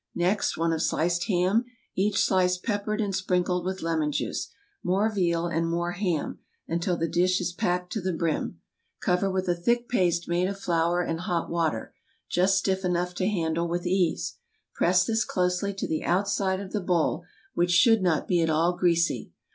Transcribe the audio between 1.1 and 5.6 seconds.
ham, each slice peppered and sprinkled with lemon juice, more veal